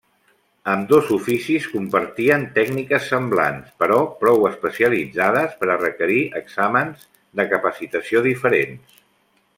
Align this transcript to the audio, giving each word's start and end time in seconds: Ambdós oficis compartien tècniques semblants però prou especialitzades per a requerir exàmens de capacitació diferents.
Ambdós 0.71 1.09
oficis 1.17 1.67
compartien 1.73 2.45
tècniques 2.55 3.05
semblants 3.13 3.75
però 3.83 3.99
prou 4.23 4.49
especialitzades 4.51 5.55
per 5.61 5.71
a 5.75 5.79
requerir 5.85 6.21
exàmens 6.43 7.09
de 7.41 7.47
capacitació 7.53 8.29
diferents. 8.31 9.01